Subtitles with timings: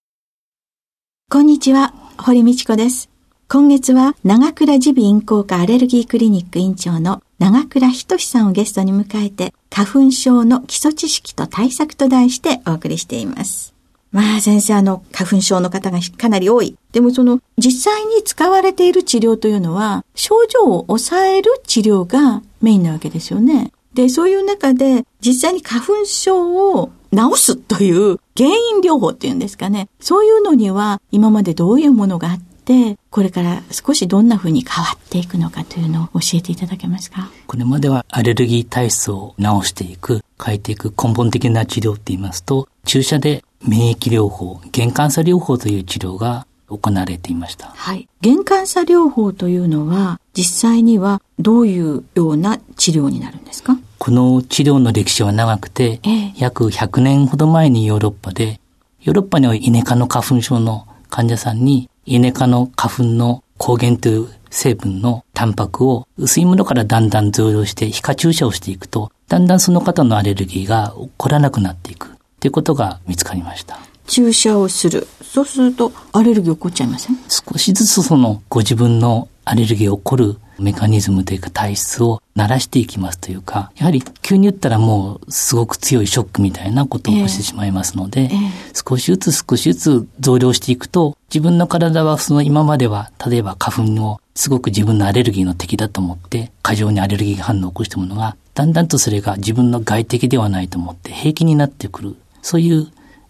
[1.30, 3.10] こんにちは、堀道子です。
[3.48, 13.79] 今月は長倉耳鼻咽喉科アレルギークリニック院長の長倉仁さんをゲストに迎えて、花粉症の基礎知識と対策と題してお送りしています。
[14.12, 16.76] まあ先生、あの、花粉症の方がかなり多い。
[16.92, 23.72] でもその、実際に使われている治療というのは、症状を抑える治療がメインなわけですよね。
[23.94, 29.90] で、そういう中で、実際に花粉症を治すという原因療法っていうんですかね。
[30.00, 37.32] そういうのには、今までどういうものがあって、これから少しどんな風に変わっていくのかというのを教えていただけますか？
[37.48, 47.68] これまではアレルギー体質を治していく、変えていく根本的な治療って言いますと、注射で免疫療法、原感作療法という治療が行われていました。
[47.68, 48.08] はい。
[48.24, 53.78] 原感作療法というのは、実際にはどういうような治療になるんですか？
[53.98, 58.60] この治療の歴史は長くて、ええ、約100年ほど前にヨーロッパで、
[59.02, 73.80] ヨーロッパにはイネ科の花粉症の患者さんにイネ科の花粉の抗原という成分のタンパクを薄いものからだんだん増量して皮下注射をしていくと、だんだんその方のアレルギーが起こらなくなっていくということが見つかりました。
[74.08, 75.08] 注射をする。
[75.22, 77.18] そうするとアレルギー起こっちゃいません？
[77.28, 102.16] 少しずつそのご自分のアレルギー起こるメカニズムというか体質を慣らしていきますというか、やはり急に言ったらもうすごく強いショックみたいなことを起こしてしまいますので、えーえー、少しずつ少しずつ増量していくと、自分の体はその今までは、例えば花粉をすごく自分のアレルギーの敵だと思って、過剰にアレルギー反応を起こしたものが、だんだんとそれが自分の外敵ではないと思って平気になってくる。
[102.42, 102.88] そういう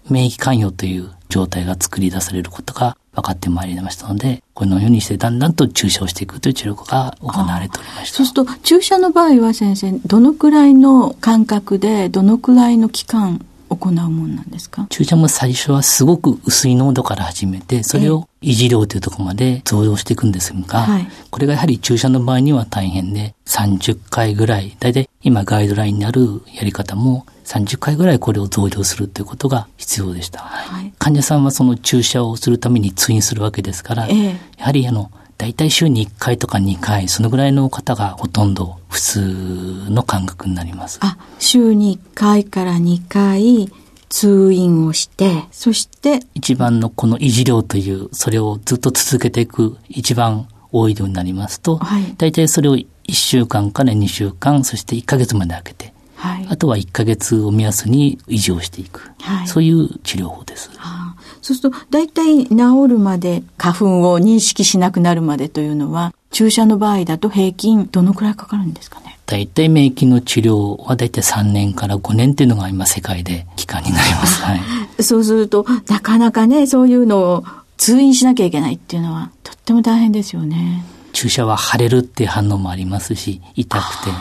[0.10, 8.18] 免疫関与という状態が作り出されることが分かってまいりましたので、このようにしてだんだんと注射をしていくという治療が行われておりました。
[8.18, 14.88] そうすると、注射の場合は先生、どのくらいの間隔で、どのくらいの期間行うもんなんですか？
[14.90, 30.40] 注射も最初はすごく薄い濃度から始めて、それを維持量というところまで増量していくんですが、はい、これがやはり注射の場合には大変で、30回ぐらい、だいたい今ガイドラインにあるやり方も30回ぐらいこれを増量するということが必要でした。
[30.42, 34.26] はい、患者さんはその注射をするために通院するわけですから、えー、
[34.58, 41.00] やはりあの、大体週に1回とか2回、そのぐらいの方がほとんど普通の感覚になります。
[41.02, 43.72] あ、週に1回から2回、
[44.10, 60.70] 通院をして、そして、一番のこの維持量という、それをずっと続けていく一番多い量になりますと、はい、大体それを1週間から2週間、そして1ヶ月まで空けて、はい、あとは1ヶ月を目安に維持をしていく、はい、そういう治療法です。
[60.76, 62.56] はあ、そうすると、大体治
[62.90, 69.18] るまで、花粉を認識しなくなるまでというのは、注射の場合だと平均どのくらいかかるんですかね？
[69.26, 74.44] 大体免疫の治療は大体3年から5年っていうのが今世界で期間になります。
[74.44, 77.46] はい、そうすると、なかなかね、そういうのを
[77.78, 80.84] 通院しなきゃいけないっていうのは、とっても大変ですよね。
[81.14, 84.12] 注射は腫れるっていう反応もありますし、痛くて。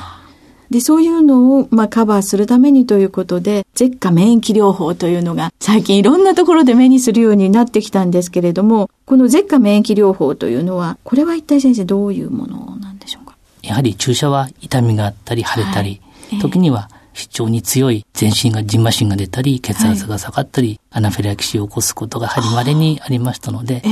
[0.70, 13.36] で、そういうのを、まあ、カバーするためにということで、舌下免疫療法というのが、最近いろんなところで目にするようになってきたんですけれども、この舌下免疫療法というのは、これは一体先生どういうものなんでしょうか？
[13.62, 23.82] やはり注射は痛みがあったり、腫れたり、はい、時には非常に強い全身が、じんましんが出たり、血圧が下がったり、はい、アナフィラキシーを起こすことがやはり稀にありましたので、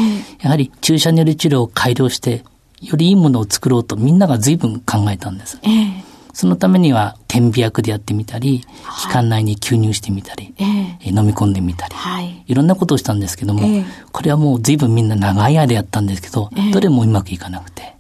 [0.43, 2.45] やはり注射による治療を改良して、
[2.83, 5.59] よりいいものを作ろうとみんなが随分考えたんです。
[5.63, 6.06] えー
[6.37, 8.63] そのためには点鼻薬でやってみたり、
[9.01, 17.95] 気管内に吸入してみたり、えー、飲み込んでみたり、はい、いろんなことをしたんですけども、えー、これはもう随分みんな長い間やったんですけど、えー、どれもうまくいかなくて、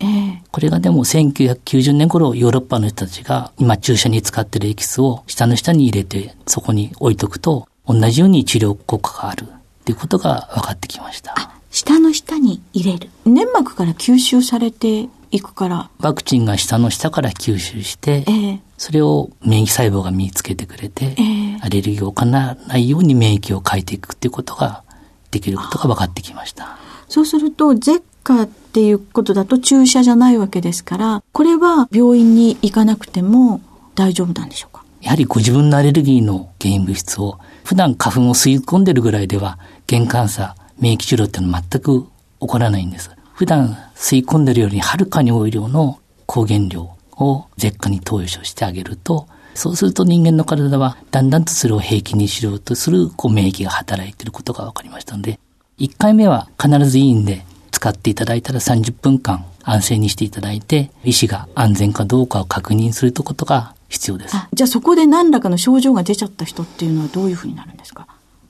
[0.53, 9.47] これがでも1990年頃ヨーロッパの人たちが今注射に使ってるエキスを下の下に入れてそこに置いとくと同じように治療効果があるっ
[9.87, 11.35] ていうことが分かってきました。
[11.71, 13.11] 下の下に入れる。
[13.25, 15.91] 粘膜から吸収されていくから。
[15.99, 24.85] ワクチンが下の下から吸収して、えー、それを免疫細胞が見つけてくれて、えー、アレルギーを起こらないように免疫を変えていくっていうことが
[25.31, 26.79] できることが分かってきました。
[27.09, 33.61] そうすると、ゼッカっていうことだと注射じゃないわけですから、これは病院に行かなくても
[33.95, 34.85] 大丈夫なんでしょうか？
[35.03, 42.03] やはりご自分のアレルギーの原因物質を普段花粉を吸い込んでるぐらいでは、玄関差、免疫治療っていうのは全く
[42.41, 43.11] 起こらないんです。
[43.37, 55.39] 普段吸い込んでるよりはるかに多い量の抗原量を舌下に投与してあげると、そうすると人間の体はだんだんとそれを平気にしようとするこう免疫が働いていることが分かりましたので、
[55.79, 64.37] 1回目は必ずいいんで使っていただいたら30分間安静にしていただいて、医師が安全かどうかを確認するということが必要です。
[64.55, 68.07] じゃあそこで何らかの症状が出ちゃった人っていうのはどういうふうになるんですか？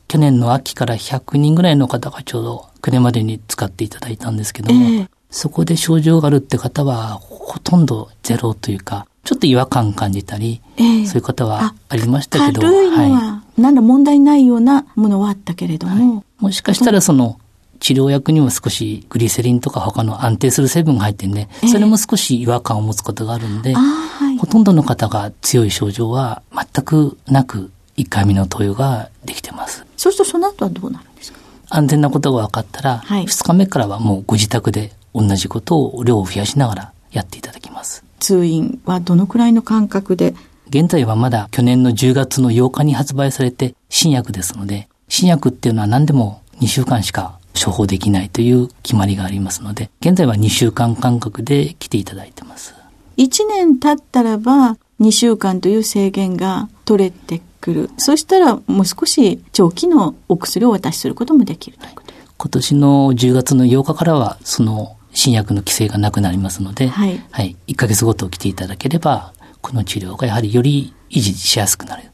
[0.07, 12.61] 去年の秋から100人ぐらいの方がちょうど暮れまでに使っていただいたんですけども、えー、そこで症状があるって方はほとんどゼロというか、ちょっと違和感感じたり、えー、そういう方はありましたけど。
[12.61, 16.15] 軽いのは、はい、何ら問題ないようなものはあったけれども。
[16.15, 17.41] はい、もしかしたらその
[17.81, 29.85] 治療薬にも少しグリセリンとか他の安定する成分が入ってんで、それも少し違和感を持つことがあるんで、はい、ほとんどの方が強い症状は全くなく、1回目の投与ができてます。
[29.97, 31.46] そうするとその後はどうなるんですか？
[31.69, 38.05] 安全なことが分かったら、はい、2日目からはもうご自宅で同じことを量を増やしながらやっていただきます。
[38.21, 40.35] 通院はどのくらいの間隔で？
[40.69, 52.75] 現在はまだ去年の10月の8日に発売されて新薬ですので、新薬っていうのは何でも2週間しか処方できないという決まりがありますので、現在は2週間間隔で来ていただいてます。
[53.17, 57.91] 1年経ったらば、2週間という制限が取れてくる。
[57.99, 72.05] そしたらもう少し長期のお薬をお渡しすることもできるということ、今年の10月の8日からは、その新薬の規制がなくなりますので、はい、はい、1ヶ月ごと来ていただければ、この治療がやはりより維持しやすくなる。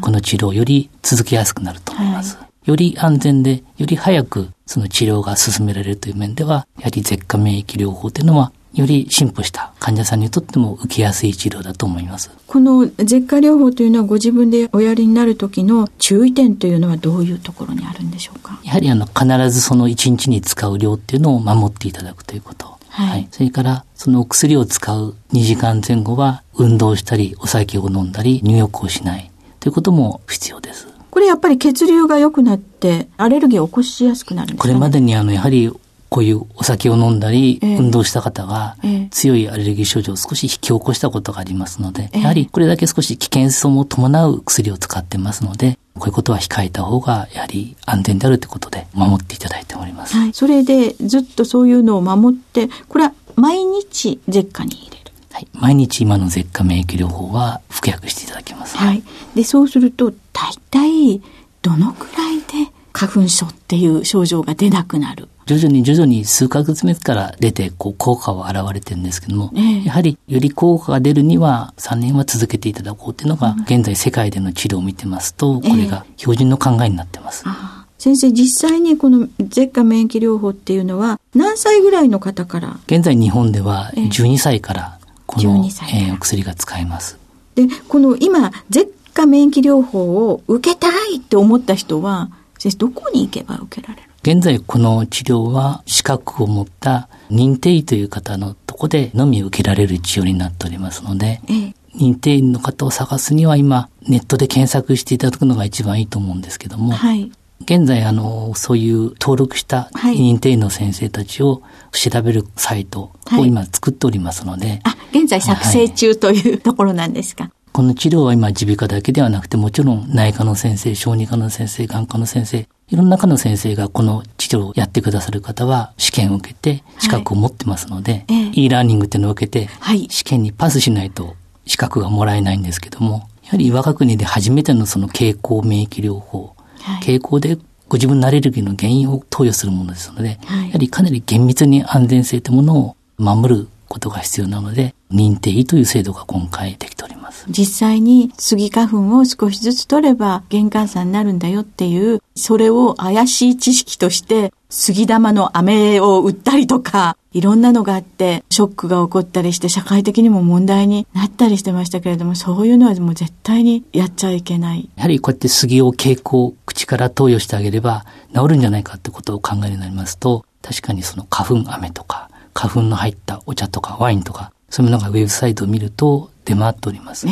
[0.00, 2.36] この治療をより続けやすくなると思います。
[2.36, 12.30] はいより安全で、より早くその治療が進められるという面では、やはり舌下免疫療法というのは、より進歩した患者さんにとっても受けやすい治療だと思います。
[12.46, 18.58] この舌下療法というのはご自分でおやりになる時の注意点というのはどういうところにあるんでしょうか？
[18.64, 22.78] やはりあの必ずその1日に使う量っていうのを守っていただくということ。
[22.88, 29.30] はい、はい、それからそのお薬を使う2時間前後は運動したりお酒を飲んだり入浴をしない
[29.60, 30.88] ということも必要です。
[31.10, 35.70] これやっぱり血流が良くなってアレルギーを起こしやすくなるんですか、ね、これまでにあのやはり
[36.12, 38.76] こういうお酒を飲んだり、運動した方が、
[39.10, 50.14] 強いアレルギー症状を少し引き起こしたことがありますので、やはりこれだけ少し危険性も伴う薬を使ってますので、こういうことは控えた方が、やはり安全であるということで、守っていただいております。
[50.14, 50.34] はい。
[50.34, 55.12] それで、ずっとそういうのを守って、これは毎日舌下に入れる。
[55.32, 55.48] はい。
[55.54, 58.76] 毎日今の舌下免疫療法は服薬していただきます。
[58.76, 59.02] はい。
[59.34, 61.22] で、そうすると、大体、
[61.62, 77.44] どのくらいで花粉症っていう症状が出なくなる徐々に徐々に数ヶ月目から出て、こう、効果は現れてるんですけども、えー、やはりより効果が出るには3年は続けていただこうっていうのが、現在世界での治療を見てますと、これが標準の考えになってます。
[77.46, 82.76] えー先生、実際にこの舌下免疫療法っていうのは何歳ぐらいの方から？
[82.88, 87.16] 現在日本では12歳からこの、えー、お薬が使えます。
[87.54, 94.08] で、この今、舌下免疫療法を受けたいって思った人は、先生、どこに行けば受けられる？
[94.22, 129.70] 現在この治療は資格を持った認定医という方のとこでのみ受けられる治療になっておりますので、ええ、認定医の方を探すには今ネットで検索していただくのが一番いいと思うんですけども、はい、現在あのそういう登録した認定医の先生たちを調べるサイトを今作っておりますので、はい、あ現在作成中という、ところなんですかこの治療は今耳鼻科だけではなくてもちろん内科の先生、小児科の先生、眼科の先生、いろんな科の先生がこの治療をやってくださる方は試験を受けて資格を持ってますので、はい、e ラーニングっていうのを受けて、
[130.10, 137.56] 試験にパスしないと資格がもらえないんですけども、やはり我が国で初めてのその経口免疫療法、はい、経口で
[137.88, 147.46] ご自分のアレルギーの原因を投与するものですので、はい、やはりかなり厳密に安全性というものを守ることが必要なので、認定医という制度が今回できております。。
[147.48, 164.88] 実際にスギ花粉を少しずつ取れば玄関差になるんだよっていう、それを怪しい知識として杉玉の飴を売ったりとか、いろんなのがあって、ショックが起こったりして、社会的にも問題になったりしてましたけれども、そういうのはもう絶対にやっちゃいけない。
[164.96, 168.04] やはりこうやって杉を蛍光、口から投与してあげれば
[168.34, 177.26] 治るんじゃないかってことを考えるようになりますと、確かにその花粉飴とか、花粉の入ったお茶とかワインとか、そういうものがウェブサイトを見ると出回っております。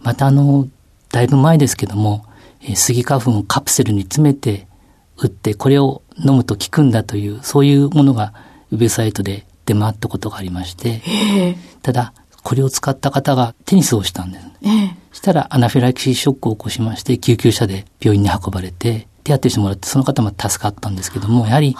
[0.00, 0.66] またあの、
[1.12, 2.24] だいぶ前ですけども、
[2.62, 4.66] えー、杉花粉をカプセルに詰めて
[5.18, 8.32] 打って、これを飲むと効くんだという、そういうものが
[8.72, 11.02] ウェブサイトで出回ったことがありまして、
[11.82, 14.46] ただ、これを使った方がテニスをしたんです。
[15.10, 21.76] そしたらアナフィラキシーショックを起こしまして、救急車で病院に運ばれて、手当てしてもらって、その方も助かったんですけども、やはり、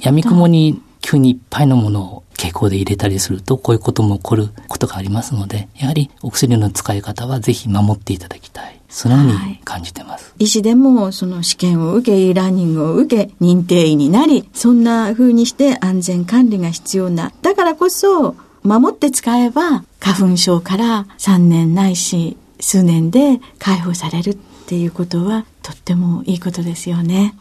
[0.00, 8.78] 闇雲に急にいっぱいのものを傾向で入れたりすると、こういうことも起こることがありますので、やはりお薬の使い方はぜひ守っていただきたい。
[8.88, 10.30] そのように感じてます。
[10.30, 17.32] はい、医師でもその試験を受け、e ラーニングを受け、認定医になり、そんな風にして安全管理が必要な。
[17.42, 24.34] だからこそ、守って使えば、花粉症から3年ないし、数年で解放されるっ
[24.66, 27.34] ていうことは、とってもいいことですよね。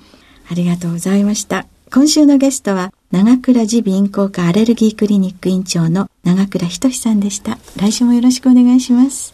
[0.51, 1.65] ありがとうございました。
[1.91, 7.57] 今週のゲストは、長倉耳鼻咽喉科アレルギークリニック院長の長倉仁さんでした。
[7.77, 9.33] 来週もよろしくお願いします。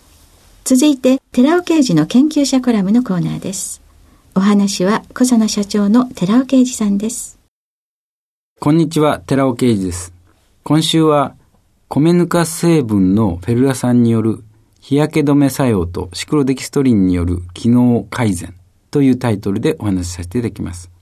[0.63, 3.82] 続いて、寺尾刑事の研究者コラムのコーナーです。
[4.36, 7.39] お話は、小佐野社長の寺尾刑事さんです。
[8.60, 10.13] こんにちは、寺尾刑事です。
[10.63, 11.34] 今週は、
[11.89, 14.44] 米ぬか成分のフェルラ酸による
[14.82, 18.53] 日焼け止め作用とシクロデキストリンによる機能改善
[18.92, 20.92] というタイトルでお話しさせていただきます。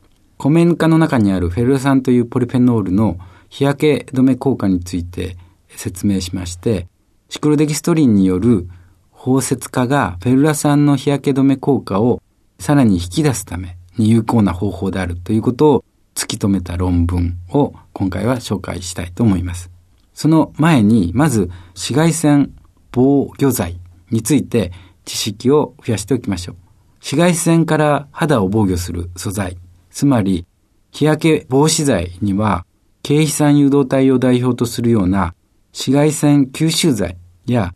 [0.49, 3.19] 米ぬかの中にあるフェルラ酸というポリフェノールの
[3.49, 6.87] 日焼け止め効果について説明しまして、
[7.29, 8.67] シクロデキストリンによる
[9.11, 12.23] 包摂化がフェルラ酸の日焼け止め効果を
[12.57, 19.69] さらに引き出すために有効な方法であるということを突き止めた論文を今回は紹介したいと思います。
[20.15, 22.53] その前に、まず紫外線
[22.91, 23.79] 防御剤
[24.09, 24.71] について
[25.05, 26.55] 知識を増やしておきましょう。
[26.95, 29.57] 紫外線から肌を防御する素材
[29.91, 30.45] つまり、
[30.91, 32.65] 日焼け防止剤には、
[33.03, 35.33] 経皮酸誘導体を代表とするような
[35.71, 37.73] 紫外線吸収剤や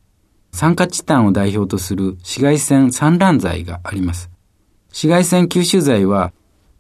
[0.52, 4.30] 酸化チタンを代表とする紫外線散乱剤があります。
[4.90, 6.32] 紫外線吸収剤は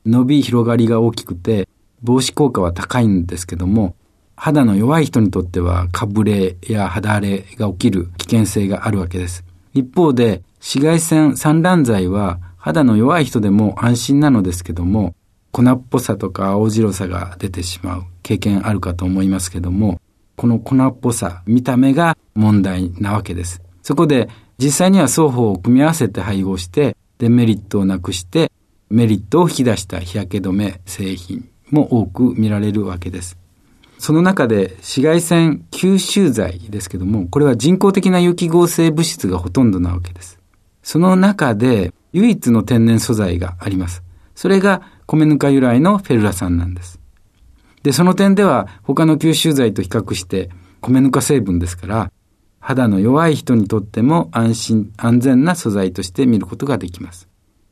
[0.05, 1.67] 伸び広がりが大きくて
[2.03, 3.95] 防止効果は高いんですけども、
[4.35, 9.43] 肌の弱い人にとってはかぶれや肌荒れが起きる危険性があるわけです。
[9.73, 15.15] 一方で紫外線散乱剤は肌の弱い人でも安心なのですけども、
[15.55, 20.01] 粉っぽさとか青白さが出てしまう経験あるかと思いますけども、
[20.35, 23.61] この粉っぽさ、見た目が問題なわけです。
[23.81, 28.51] そこで実際には双方を組み合わせて配合してデメリットをなくして
[28.89, 33.37] メリットを引き出した日焼け止め製品も多く見られるわけです。
[33.97, 40.37] その中で紫外線吸収剤ですけども、これは人工的な有機合成物質がほとんどなわけです。
[40.83, 44.03] その中で唯一の天然素材があります。
[44.35, 46.99] それが米ぬか由来のフェルラ酸なんです。
[47.83, 50.49] で、その点では他の吸収剤と比較して
[50.81, 52.11] 米ぬか成分ですから、
[52.59, 57.27] 肌の弱い人にとっても安心、安全な素材として見ることができます。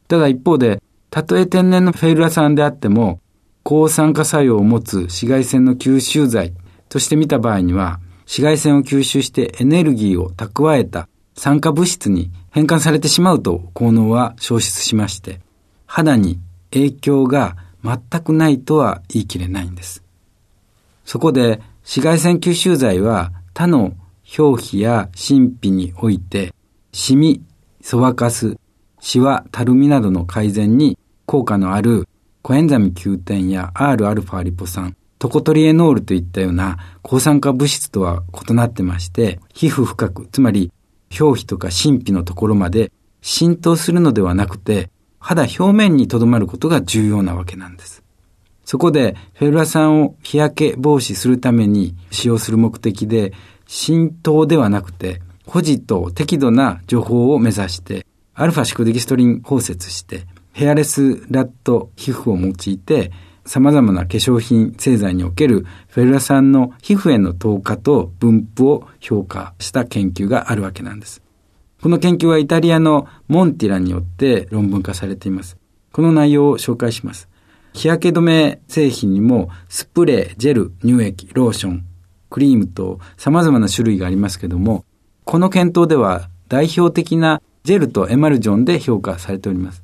[0.07, 3.19] ただ一方で、たとえ天然のフェルラ酸であっても、
[3.63, 6.53] 抗酸化作用を持つ紫外線の吸収剤
[6.89, 15.39] として見た場合には、紫外線を吸収してエネルギーを蓄えた酸化物質に変換されてしまうと効能は消失しまして、
[15.85, 16.39] 肌に
[16.73, 20.03] 影響が全くないとは言い切れないんです。
[21.05, 23.93] そこで紫外線吸収剤は他の
[24.37, 26.53] 表皮や神秘において
[26.91, 27.41] シミ、
[27.81, 28.57] そばかす、
[28.99, 32.07] シワ、たるみなどの改善に効果のある
[32.41, 40.71] コエンザミ Q10 や Rα リポ酸、トコトリエノールといったような抗酸化物質とは異なってまして、皮膚深く、つまり
[41.19, 44.89] 表皮とか神秘のところまで浸透するのではなくて、
[45.23, 48.03] 肌表面に留まることが重要なわけなんです。
[48.65, 53.31] そこで、フェルラ酸を日焼け防止するために使用する目的で、
[53.65, 63.11] 浸透ではなくて、保持と適度な情報を目指して、アルファシクデキストリン包摂して、ヘアレスラット皮膚を用いて、
[63.45, 71.22] 様々な化粧品製剤におけるフェルラ酸の皮膚への透過と分布を評価した研究があるわけなんです。
[71.83, 75.57] この研究はイタリアのモンティラによって論文化されています。
[75.91, 77.27] この内容を紹介します。
[77.73, 81.85] 日焼け止め製品にもスプレー、ジェル、乳液、ローション、
[82.29, 84.85] クリームと様々な種類がありますけども、
[85.25, 89.83] この検討では代表的なジェルとエマルジョンで評価されております。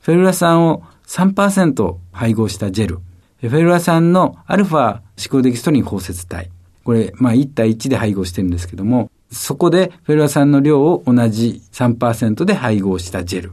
[0.00, 2.96] フェルラ酸を3%配合したジェル。
[3.40, 6.50] フェルラ酸のアルファ思考デキストリン包摂体。
[6.84, 13.52] これ、まあ1対1で配合してるんですけども、そこでフェルラ酸の量を同じ3%で配合したジェル。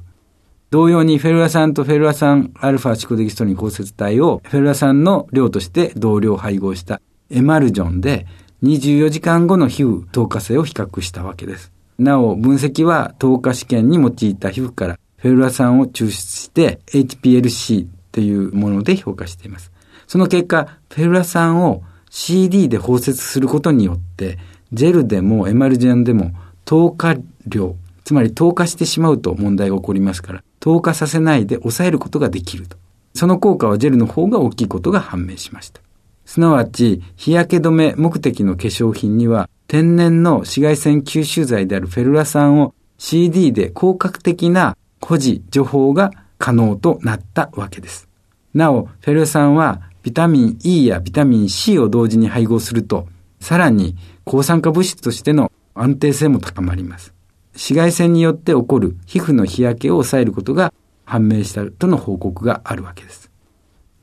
[0.72, 8.26] 同様にフェルラ酸とフェルラ酸アルファシコデキストリン包摂体をフェルラ酸の量として同量配合したエマルジョンで
[8.64, 11.72] 24時間後の皮膚透過性を比較したわけです。
[11.98, 19.72] なお、分析は透過試験に用いた皮膚からフェルラ酸を抽出して HPLC というもので評価しています。
[20.08, 24.38] その結果、フェルラ酸を CD で包摂することによって、
[24.76, 26.32] ジェルでもエマルジェンでも
[26.66, 27.16] 透過
[27.48, 32.78] 量、つまり透過してしまうと問題が起こりますから、透過させないで抑えることができると。
[33.14, 35.80] その効果はジェルの方が大きいことが判明しました。
[36.26, 48.10] すなわち、日焼け止め目的の化粧品には、天然の紫外線吸収剤であるフェルラ酸を CD で広角的な保持除法が可能となったわけです。
[48.54, 53.08] なお、フェルラ酸はビタミン E やビタミン C を同時に配合すると、
[53.46, 57.14] さらに抗酸化物質としての安定性も高まります。
[57.54, 60.74] 紫外線によって起こる皮膚の日焼けを抑えることが
[61.04, 63.30] 判明したとの報告があるわけです。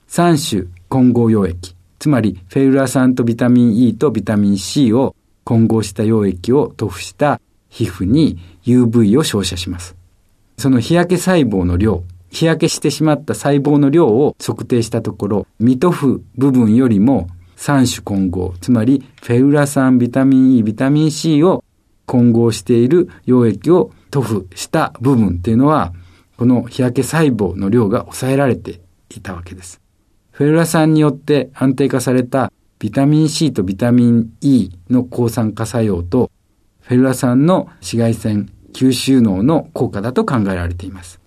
[0.06, 9.96] 3種混合溶液、つまりフェルラ酸とビタミン E とビタミン C を混合した溶液を塗布した皮膚に UV を照射します。
[10.56, 17.26] その日焼け細胞の量、日焼けしてしまった細胞の量を測定したところ、未塗布部分よりも
[17.62, 21.62] 3種混合、つまりフェルラ酸、ビタミン E、ビタミン C を
[22.07, 25.92] 混合している溶液を塗布した部分っていうのは、
[26.37, 29.81] この日焼け細胞の量が抑えられていたわけです。
[30.33, 36.33] フェルラ酸によって安定化されたビタミン C とビタミン E の抗酸化作用と、
[36.81, 41.21] フェルラ酸の紫外線吸収能の効果だと考えられています。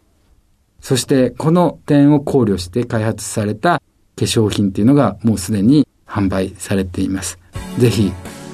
[0.82, 3.82] そしてこの点を考慮して開発された
[4.18, 7.40] 化粧品っていうのがもうすでに販売されています。
[7.78, 8.12] ぜひ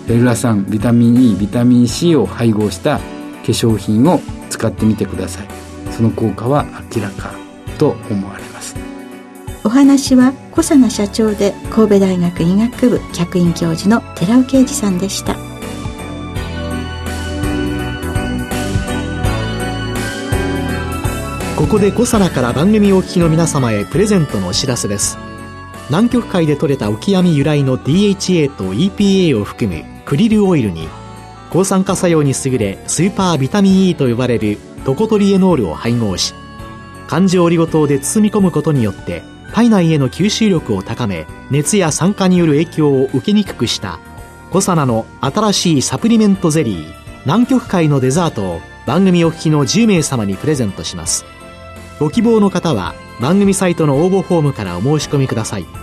[0.08, 3.04] フェルラ酸、ビタミン E、ビタミン C を配合した化
[3.46, 5.48] 粧品を使ってみてください。
[5.92, 7.34] その効果は明らか
[7.78, 8.76] と思われます。
[9.64, 15.36] お話は小佐奈社長で神戸大学医学部客員教授の寺尾啓二さんでした。
[21.56, 25.20] ここで小佐奈から番組お聞きの皆様へプレゼントのお知らせです。
[25.92, 30.88] 南極海で採れたオキアミ由来の DHA と EPA を含むクリルオイルに
[31.50, 36.34] 抗酸化作用に優れスーパービタミン E と呼ばれるトコトリエノールを配合し
[37.08, 39.22] 環状オリゴ糖で包み込むことによって
[39.54, 44.00] 体内への吸収力を高め熱や酸化による影響を受けにくくした
[44.50, 46.94] コサナの新しいサプリメントゼリー
[47.26, 51.26] 南極海のデザートを番組お聞きの10名様にプレゼントします。
[52.00, 55.81] ご希望の方は番組サイトの応募フォームからお申し込みください。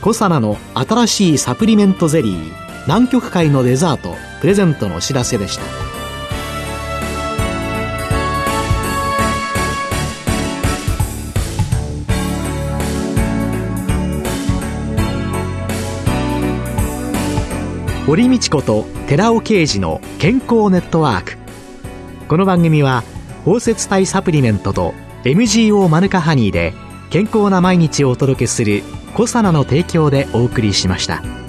[0.00, 2.52] コサナの新しいサプリメントゼリー
[2.86, 5.62] 南極海のデザートプレゼントのお知らせでした。
[18.06, 21.36] 堀道子と寺尾啓二の健康ネットワーク。
[22.26, 23.04] この番組は
[23.44, 26.72] 包摂体サプリメントと MGO マヌカハニーで
[27.10, 28.82] 健康な毎日をお届けする
[29.14, 31.39] コサナの提供でお送りしました。